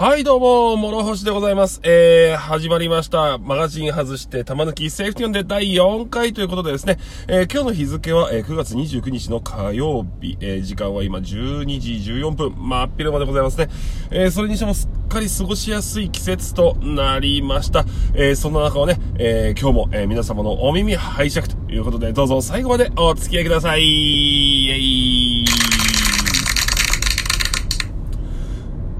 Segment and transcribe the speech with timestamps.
[0.00, 1.78] はい、どうも、諸星でございます。
[1.82, 3.36] えー、始まりました。
[3.36, 6.96] マガジン外して玉抜きセーフティオンで第4回ということでですね、
[7.28, 13.68] えー、今日の日付は、えー、9月29日の火曜日、えー、時間は今12時14分、真っ昼間でございますね。
[14.10, 17.84] えー、それにしてもすっかり過ごしやすい季節となりました。
[18.14, 23.82] えー、そんな中をね、えー、今日も、えー、皆様のお耳拝借ということで、どうぞ最後までお付き合いください。
[23.82, 25.29] イェイ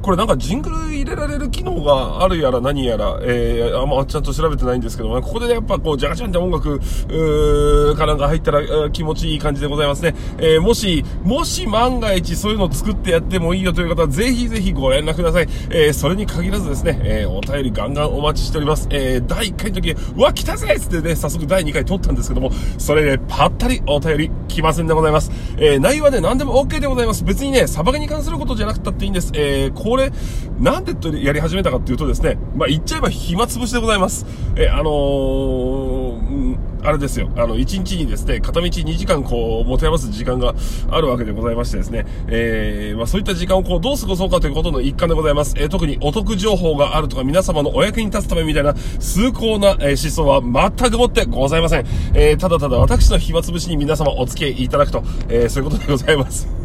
[0.02, 10.14] これなんかジングル入れられる機能があるやら何やら、えー、あんまちゃんと調べてないんですけども、ね、ここで、やっぱこう、ジャカジャンって音楽、うーかなんか入ったら気持ちいい感じでございますね。
[10.38, 15.48] えー、もし、もし万が一そういうのを作ってやってもいいよという方は、ぜひぜひご連絡ください。
[15.70, 18.88] えー、それに限らずですね、えー、お便りガンガンお待ちしております。
[18.90, 25.30] えー、第1回の時、うわ、来たぜっつってね、早速第2回撮ったんですけども、それで、ね、ぱったりお便り来ませんでございます。
[25.56, 27.24] えー、内容はね、何でも OK でございます。
[27.24, 29.30] 別にね、サバゲに関することじゃなくたっていいんです。
[29.34, 30.12] えー、これ、
[30.60, 30.94] なんで
[31.24, 34.24] やり始めたかっていうとですね、まあ、言っちゃえば暇つぶしでございます。
[34.54, 40.54] え、あのー、あれですよ、あの、1日にですね、片道2時間こう、持て余す時間が
[40.92, 45.56] あるわけでございましてですね、えー、まあ、そういった時間をこう、どう過ごそうかということの一環でございます。
[45.58, 51.86] えー、特にお得情報があるとか、皆様のお役に立つためみたいな、崇高な、え、思想は全くもってございません。
[52.14, 56.59] えー、ただただ私の暇つぶしに皆様お付き合いいただくと、えー、そういうことでございます。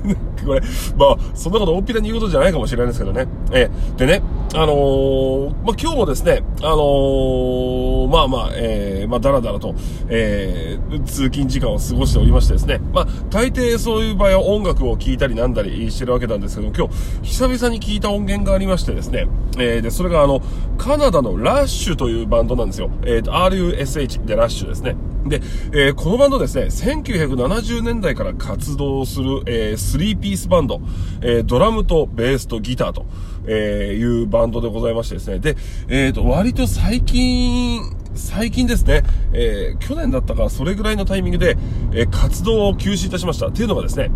[0.46, 0.62] これ、
[0.98, 3.28] まあ、そんなこと大っぴらに言うことじゃないかもしれないですけどね。
[3.52, 4.22] えー、でね、
[4.54, 9.76] あのー、まあ、今日もですね、あのー、まあまあ、えー、まあ、だらだらと、
[10.08, 20.42] えー、通勤時間を過ごしておりましてですね、まあ、大抵そういう場合は音楽を聴いたりなんだりしてるわけなんですけど今日、久々に聞いた音源がありましてですね、えー、で、それがあの、
[20.78, 22.90] カナダのラッシュというバンドなんですよ。
[23.04, 24.96] えー、と、RUSH でラッシュですね。
[25.26, 30.82] で、えー、このバンドですね、1970年代から活動する、えー、3ピースバンド、
[31.22, 33.06] えー、ドラムとベースとギターと、
[33.48, 37.82] えー、いうバンドでございましてですね、で、えー、と、割と最近、
[38.14, 39.04] 最近ですね、
[39.34, 41.58] えー、去年だったか、それぐらいのタイミングで、
[41.92, 43.48] えー、活動を休止いたしました。
[43.48, 44.12] っていうのがですね、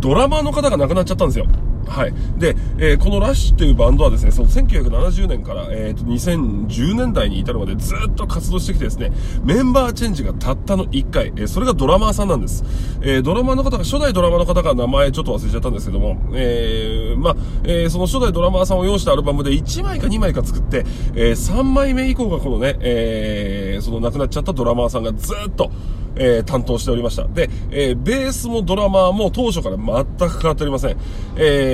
[0.00, 1.46] ドラマーの方が亡くなっちゃったんですよ。
[1.86, 2.14] はい。
[2.38, 9.12] で、えー、このラッシュというバンドはですね、その1970年から、えっ、ー、と、2010年代に至るまでずっと活動してきてですね、
[9.44, 12.64] メンバーチェンジがたったの1回、えー、それがドラマーさんなんです。
[13.02, 20.84] えー、ドラマーの方が、初代ドラマーの方が名前ちょっと忘れちゃったんですけども、えー、まあ、えー、その初代ドラマーさんを用したアルバムで1枚か2枚か作って、
[21.14, 25.70] えー、3枚目以降がこのね、えー、その亡くなっちゃったドラマーさんがずっと、
[26.16, 27.24] えー、担当しておりました。
[27.24, 29.84] で、えー、ベースもドラマーも当初から全
[30.28, 30.96] く変わっておりません。
[31.36, 31.73] え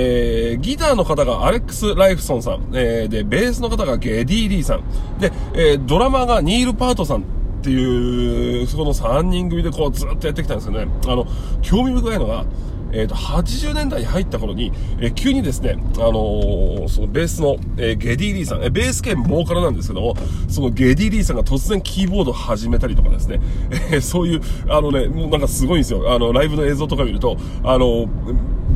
[0.53, 7.23] えギターの方がアレックス・ライフソンさん、えー、で、ベースの方がゲディ・リーさん、で、えー、ドラマがニール・パートさん、
[7.61, 11.27] っていう、そこの3人組でこうずっとやってきたんですけどね、あの、
[11.61, 12.45] 興味深いのが、
[12.91, 20.15] えっ、ー、と、80年代に入った頃に、えー、急にですね、あのー、そのベースの、えゲディリーさん、えベース兼ボーカルなんですけども、
[20.49, 23.39] そのゲディリーさんが突然キーボードを始めたりとかですね、
[23.91, 26.11] えそういう、あのね、もうなんかすごいんですよ。
[26.11, 28.07] あの、ライブの映像とか見ると、あの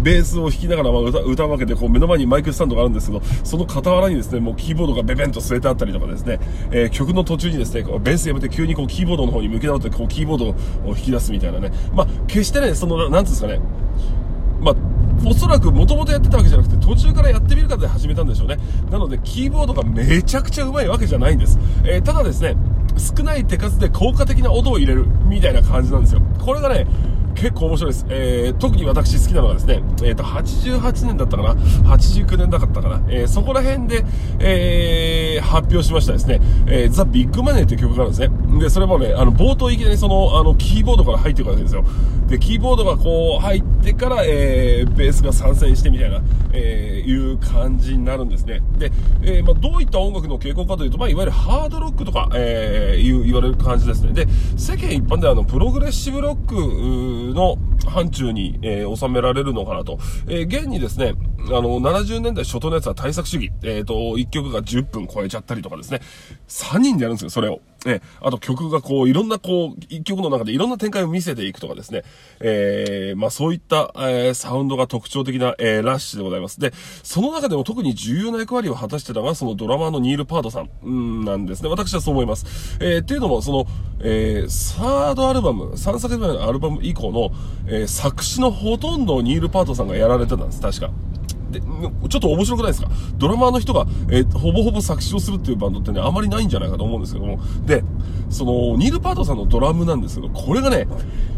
[0.05, 6.39] ベースを弾きながらま歌歌うわけで、こう目の前にマイクスタンドがあるんですけど、その傍らにですね、もうキーボードがベベンと据えてあったりとかですね、
[6.69, 10.53] えー、曲の途中にですねこう、ベースやめて急にこうキーボードの方に向き直って、こうキーボードを
[10.93, 11.71] 弾き出すみたいなね。
[11.91, 13.59] まあ、決してね、その、なんつうんですかね、
[14.61, 14.75] まあ、
[15.27, 18.57] おそらくもともとやってたわけじゃなくて途中からやってみるかで始めたんでしょうね。
[18.91, 21.57] なのでキーボードがめちゃくちゃうまいわけじゃないんです。
[21.83, 22.55] えー、ただですね、
[22.97, 26.21] 少ない手数で効果的な音を入れるみたいな感じなんですよ。
[26.39, 26.85] これがね、
[27.35, 28.05] 結構面白いです。
[28.09, 33.01] えー、特に私好きなのがですね、えっ、ー、と、88年だったかな ?89 年だったかな？
[33.09, 34.05] えー、そこら辺で、
[34.39, 38.59] えー、発表しましたですね、えー、ザ・ビッグマネーという曲があるんですね。
[38.59, 41.83] で、それもね、あの、冒頭いきなりその、あの、キーボードから入っていくわけですよ。
[42.27, 46.21] で、キーボードがこう入ってから、えー、ベースが参戦してみたいな、
[46.53, 48.61] えー、いう感じになるんですね。
[48.77, 48.91] で、
[49.21, 54.13] えー、まあ、どういった音楽の傾向かというと、まあ、いわゆるハードロックとか、えー、言われる感じですね。
[54.13, 59.97] で、世間一般ではあの、プログレッシブロック、の範疇に、えー、収められるのかなと。
[60.27, 61.13] えー、現にですね、
[61.47, 63.51] あの、70年代初頭のやつは対策主義。
[63.63, 66.01] えっ、ー、と、1曲が10分超えちゃったりとかですね。
[66.47, 67.61] 3人でやるんですよ、それを。
[67.85, 72.03] えあと曲がこう、いろんなこう、一曲の中でいろんな展開を見せていくとかですね。
[72.41, 76.59] えー、まあそういった、えー、サウンドが特徴的な、えー、ラッシュでございます。
[76.59, 76.73] で、
[77.03, 81.69] その中でも特に重要な役割を果たしてたのが、そのドラマーのニール・パートさん、んなんですね。
[81.69, 82.77] 私はそう思います。
[82.81, 83.65] えー、っていうのも、その、
[83.99, 87.31] えー、サードアルバム、3作目のアルバム以降の、
[87.67, 90.91] えー、作詞のほとんどをニール・パートさんがやられてたんです、確か。
[91.59, 91.61] で、
[92.09, 92.89] ちょっと面白くないですか？
[93.17, 97.39] ドラマーの人が、えー、ほぼほぼ作詞をするっていうバンドってね、あまりないんじゃないかと思うんですけども。
[97.65, 97.83] で、
[98.29, 100.87] その、ニール・パートさんのドラムなんですけど、これがね、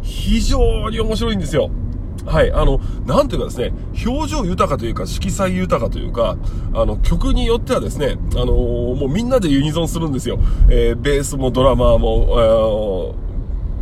[0.02, 1.70] 非常に面白いんですよ。
[2.26, 3.72] はい、あの、なんていうかですね、
[4.06, 6.38] 表情豊かというか、色彩豊かというか、
[6.74, 10.38] あの、曲によってはですね、あのー、もうみんなでユニゾンするんですよ。
[10.70, 13.16] えー、ベースもドラマーも、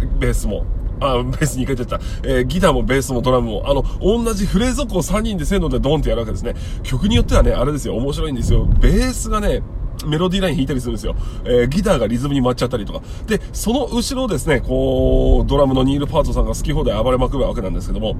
[0.02, 0.66] えー、ベースも。
[1.00, 2.06] あ、ベースに回言っちゃった。
[2.24, 6.56] えー、ギターもベースもドラムも、あの、同じフレーズをこう3人でせーのでドンってやるわけですね。
[6.84, 8.66] 曲によってはね、あれですよ、面白いんですよ。
[8.66, 9.62] ベースがね、
[10.06, 11.16] メロディーライン弾いたりするんですよ。
[11.46, 13.02] えー、ギターがリズムに回っちゃったりとか。
[13.28, 18.16] で、その後ろですね、こう、ドラムのニール・パートさんが好き放題暴れまくるわけなんですけども、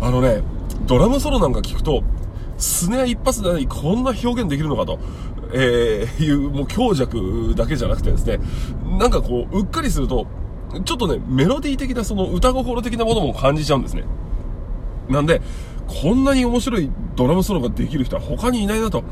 [0.00, 0.42] あのね、
[0.86, 2.02] ドラムソロなんか聞くと、
[2.56, 4.98] スネア一発で何こんな表現できるのかと、
[5.52, 8.38] えー、いう、もう強弱だけじゃなくてですね、
[8.98, 10.26] なんかこう、うっかりすると、
[10.84, 14.04] ちょっとね、メロディー的なその歌心的なものも感じちゃうんですね。
[15.08, 15.40] なんで、
[15.86, 19.02] こんなに面白いドラムソロができる人は他にいないなと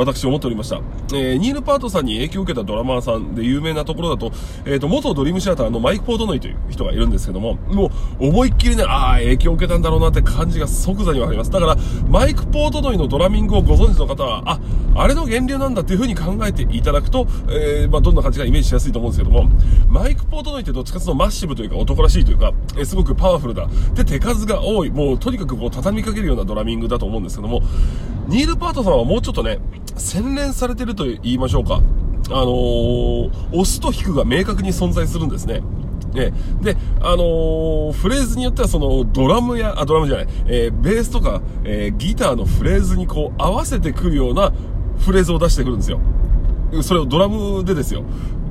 [0.00, 0.80] 私思っておりました。
[1.12, 4.32] えー、ニール・パートさんに影響を受けたドラマーさんで有名なところだと、
[4.64, 11.50] えっ、ー、と、元ドリームシアターのマイク・ポートノイという人がいるんですけども、もう思いっきりね、ああ、影響を受けたんだろうなって感じが即座にわかります。
[11.50, 11.76] だから、
[12.08, 14.60] マイク・ポートノイのドラミングをご存知の方は、あ、
[14.94, 19.50] あれの源流なんだっていう風に考えていただくと、えー、まあ、どんな感じかイメージしやすいと思うんですけども、
[19.88, 23.68] マイク・ポートノイってどっちかというとマッシブというか男らしいというか、えー、すごくパワフルだ。
[23.94, 24.90] で、手数が多い。
[24.90, 27.62] もう、とにかくこう、畳みかけるようなドラミングだと思うんですけども、
[28.28, 29.58] ニール・パートさんはもうちょっとね、
[30.00, 31.80] 洗練されてると言いましょうか。
[32.30, 35.62] あのー、押すと引くが明確に存在するんですね。
[36.14, 44.52] ね、で、あのー、フレーズによってはそのドラムや、あ、ドラムじゃない、えー、ベースとか、えー、ギターのフレーズにこう合わせてくるような
[44.98, 46.00] フレーズを出してくるんですよ。
[46.82, 48.04] それをドラムでですよ。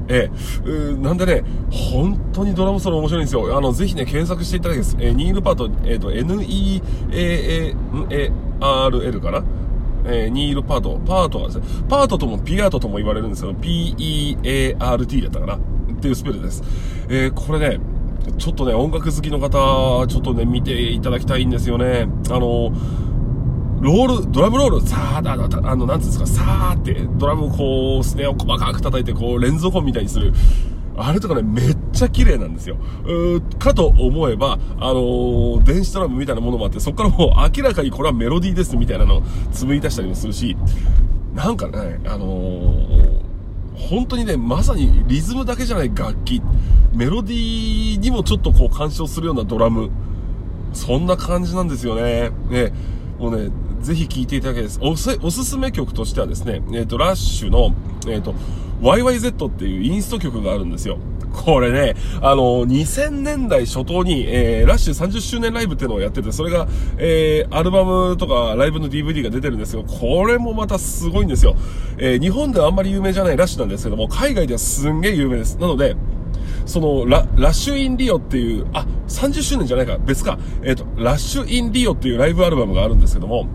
[0.07, 3.55] えー、なんでね、本当にドラムソロ面白いんですよ。
[3.55, 4.97] あの、ぜひね、検索していただきます。
[4.99, 6.81] えー、ニールパート、えっ、ー、と、N-E-A-A-R-L
[9.21, 9.43] かな？
[10.05, 15.59] えー、ニールパート、パートはですね、パートともピアートとも言われるんですけど、P-E-A-R-T だったかなっ
[15.99, 16.63] ていうスペルです。
[17.09, 17.79] えー、これね、
[18.37, 22.07] ちょっとね、音楽好きの方、ちょっとね、見ていただきたいんですよね。
[22.29, 22.71] あの、
[23.81, 30.33] ロール、ドラムロール、さーだ、あの、なんつうんですか、さーって、ドラムをこう、スネアを細かく叩いて、こう、連続音みたいにする。
[31.01, 32.77] あれとかね、めっちゃ綺麗なんですよ。
[33.05, 39.21] うかと思えば、あのー、電子ドラムみたいなものもあって、そこからもう明らかにこれはメロディーですみたいなのを
[39.53, 40.57] 紡ぎ出したりもするし、
[41.33, 43.21] なんかね、あのー、
[43.89, 46.41] 本当にね、まさにリズムだけじゃない楽器、
[46.93, 49.89] メロディーにもちょっとこう干渉するようなドラム、
[50.73, 52.31] そんな感じなんですよね。
[52.49, 52.73] ね、
[53.17, 54.79] もうね、ぜひ聴いていただきたいです。
[54.81, 57.73] おす、おすすめ曲としてはですね、えっ、ー、と、ラッシュの、
[58.07, 58.35] えっ、ー、と、
[58.81, 60.97] YYZ っていうインスト曲があるんですよ。
[61.31, 66.67] これね、あの、2000年代初頭に、えー、ラッシュ30周年ライブっていうのをやってて、それが、
[66.97, 69.83] えー、アルバムとかライブの DVD が出てるんですよ。
[69.83, 71.55] これもまたすごいんですよ。
[71.97, 75.57] えー、日本ではあんまり有名じゃないラッシュなんですけども、海外ではすんげえ有名です。
[75.57, 75.95] なので、
[76.65, 80.37] そのラ、ラッシュインリオっていう、あ、30周年じゃないか、別か。
[80.63, 83.47] えっ、ー、と、ラッシュインリオっていうライブアルバムがあるんですけども、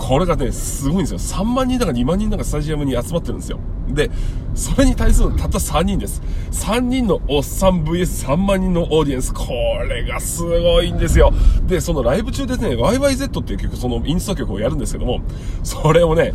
[0.00, 1.18] これがね、すごいんですよ。
[1.18, 3.60] 3万人だか2万人だかスタジアムに集まってるんですよ。
[3.88, 4.10] で、
[4.54, 6.22] それに対するたった3人です。
[6.52, 9.34] 3人のおっさん VS3 万人のオーディエンス。
[9.34, 9.46] こ
[9.86, 11.32] れがすごいんですよ。
[11.66, 15.20] で、そのライブ中ですね、YYZ っていう曲、そのインスト曲をやるんですけども、
[15.62, 16.32] それをね、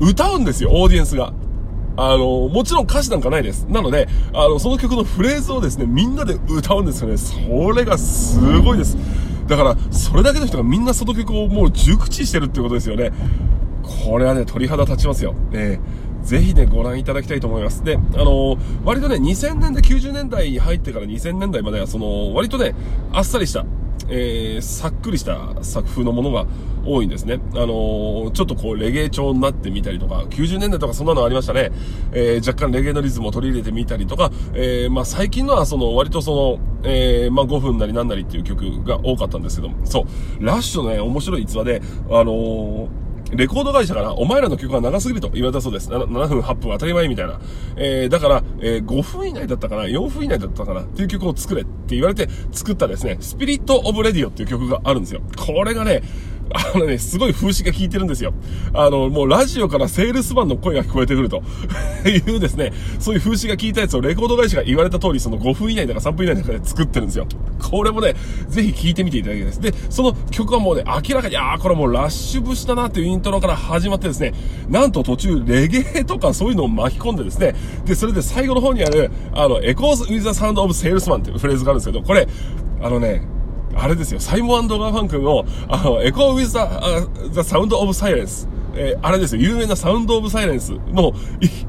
[0.00, 1.34] 歌うんですよ、オーディエンスが。
[1.98, 3.66] あの、もちろん歌詞なんかないです。
[3.68, 7.18] なので、あの、その曲のフレーズをですね、みんなで歌うんですよね。
[7.18, 7.36] そ
[7.72, 8.96] れがすごいです。
[9.52, 13.12] だから、それだけの人がみんなその曲をもう熟知してるっていうことですよね。
[13.82, 15.34] これはね、鳥肌立ちますよ。
[15.52, 17.84] えー、ぜひね、ご覧いただきたいと思います。
[17.84, 22.74] で、あのー、割とね、2000年代、90年代に入ってから2000年代までは、その、割とね、
[23.12, 23.66] あっさりした、
[24.08, 26.46] えー、さっくりした作風のものが
[26.84, 27.40] 多いんですね。
[27.54, 31.70] あのー、ちょっとこう、レゲエ調になってみたりとか、90年代とかそんなのありましたね。
[32.12, 40.06] えー、若干レゲエのリズムを取り入れてみたりとか、え、まあ最近のはその、割とその、え、まあ5分なりなんなりっていう曲が多かったんですけどもそ
[40.40, 42.88] う、ラッシュのね、面白い逸話で、あの
[43.32, 45.88] レコード会社からお前らの曲が長すぎると言われたそうです。
[45.88, 47.40] 7, 7分、8分当たり前みたいな。
[47.76, 50.82] えー、だから、えー、5分以内だったかな ?4 分以内だったかな？
[50.82, 55.22] っていう曲を作れって言われて作ったですね、スピリット・オブ・レディオっていう曲があるんですよ。
[55.36, 56.02] これがね、
[56.54, 58.32] あのね、すごい風刺が効いてるんですよ。
[58.74, 61.42] あの、もうラジオからセールスマンの声が聞こえてくると
[62.08, 67.26] いうですね、そういう風刺が効いたやつをレコード会社が言われた通り、その5分以内だか3分以内だかで作ってるんですよ。
[67.60, 68.14] これもね、
[68.48, 69.60] ぜひ聴いてみていただきたいです。
[69.60, 74.34] で、その曲はもうね、明らかに、ああ、これもうラッシュ節だなっていうイントロから始まってですね、
[74.68, 77.54] なんと途中レゲエとかそういうのを巻き込んでですね、
[77.86, 82.26] で、それで最後の方にある、あの、 Echoes with the sound of salesmen っていうフレーズがあるんですけど、これ、
[82.82, 83.22] あのね、
[83.74, 88.48] あれですよ、サイモン&ガーファンクルの、あの、 Echo with the sound of silence。
[88.74, 91.12] えー、あれですよ、有名な Sound of Silence の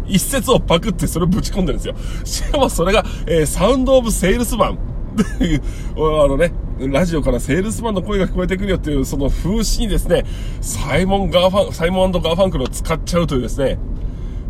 [0.05, 1.95] 一節をパクってそれをぶち込んでるんですよ。
[2.23, 4.79] しかもそれが、えー、 sound of salesmen。
[5.13, 10.25] あのね、ラジオからセールスマンの声が聞こえてくるよっていう、その風刺にですね、
[10.59, 13.77] サイモン・ガーファン、サイモンガーファンクルを使っちゃうというですね、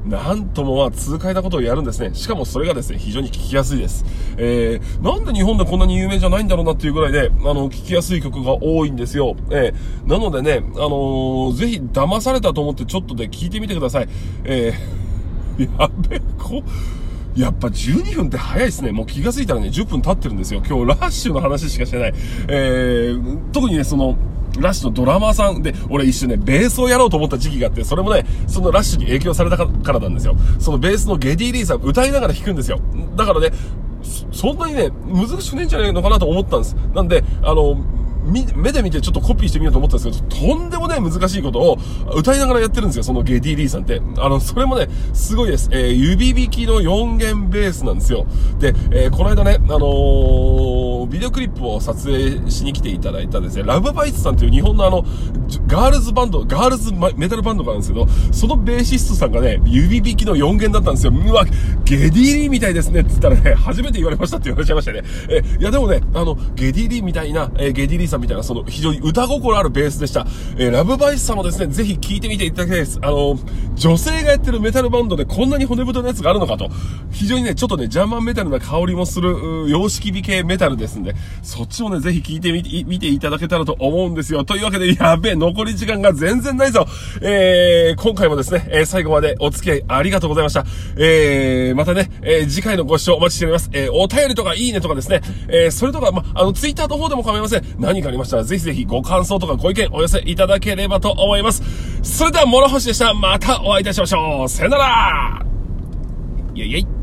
[0.06, 2.14] なんともまあ痛快なことをやるんですね。
[2.14, 4.06] しかもそれがですね、非常に聞きやすいです。
[4.38, 9.36] えー、なんで日本でこんなに有名じゃないんだろうなっていうぐらいで、あの、聞きやすい曲が多いんですよ。
[9.50, 14.10] えー、なのでね、あのー、ぜひ騙されたと思ってちょっとで聞いてみてください。
[14.44, 16.64] えー、やべ、こ、
[17.36, 18.92] やっぱ12分って早いですね。
[18.92, 20.62] もう気がついたらね、10分経ってるんですよ。
[20.68, 22.14] 今日ラッシュの話しかしてない。
[22.48, 24.18] えー、特にね、その、
[24.60, 30.36] ラッシュのドラマーさんで、俺一瞬ね、ベースをやろうと思った時期があって、それもね、そのラッシュに影響されたからなんですよ。
[30.60, 32.80] そのベースのゲディ・リーさん歌いながら弾くんですよ。
[33.16, 33.52] だからね、
[34.32, 36.76] そんなにね、難しくねえんじゃないのかなと思ったんです。
[36.94, 37.78] なんで、あの、
[38.26, 41.78] 目で見てちょっとコピーしてみようと思ったんですけど、とんでもない難しいことを
[42.16, 44.02] 歌いながらやってるんですよ、そのゲディ・リーさんって。
[44.18, 45.70] あの、それもね、すごいです。
[45.72, 48.26] えー、指弾きの4弦ベースなんですよ。
[48.60, 55.04] で、えー、この間ね、あのー、ビデオクリップを撮影しに来ていただいたですね、ラブバイツさんという日本のあの、
[55.68, 61.14] ガールズバンド、ガールズメタルバンドがあるんですけど、そのベーシストさんがね、指弾きの4弦だったんですよ。
[61.14, 61.46] うわ、
[61.84, 65.02] ゲディ・リーみたいですねって言ったらね、初めて言われましたって言われちゃいましたね。
[65.30, 70.26] え、いやでもね、あの、ゲディ・リーみたいな、えー、ゲディ・リーさんみたいな、その、非常に歌心あるベースでした。
[70.58, 73.00] えー、ラブバイスさんもですね、ぜひ聴いてみていただきたいです。
[73.02, 73.38] あの、
[73.76, 76.70] 女性がやってるメタルバンドでこんなに骨太なやつがあるのかと。
[77.12, 84.44] 非常にね、ちょっとね、ジャーマンメタルな香りもする、様式美系メタルですんで、そっちもね、ぜひ聴いてみて、見ていただけたらと思うんですよ。
[84.44, 86.86] というわけで、やべえ、残り時間が全然ないぞ。
[87.22, 90.66] えー、今回もですね、えー、最後までお付き合いありがとうございました。
[90.98, 93.70] えー、またね、えー、次回のご視聴お待ちしております。
[93.74, 97.64] えー、お便りとかいいねとかですね、えー、それとか、ま、あの、ツイッターの方でも構いません。
[97.80, 101.64] 何かありましたら、ぜひぜひご感想とかご意見お寄せいただければと思います。
[102.02, 103.14] それでは、諸星でした。
[103.14, 104.50] またお会いいたしましょう。
[104.50, 105.46] さよなら
[106.56, 107.03] イェイイェイ